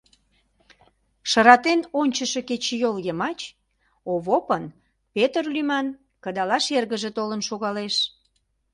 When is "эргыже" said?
6.77-7.09